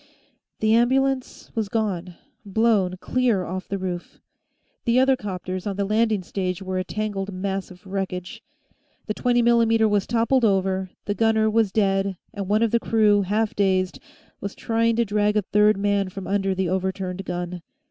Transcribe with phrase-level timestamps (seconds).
[0.61, 4.19] The ambulance was gone, blown clear off the roof.
[4.85, 8.41] The other 'copters on the landing stage were a tangled mass of wreckage.
[9.05, 13.21] The 20 mm was toppled over; the gunner was dead, and one of the crew,
[13.21, 13.99] half dazed,
[14.39, 17.61] was trying to drag a third man from under the overturned gun.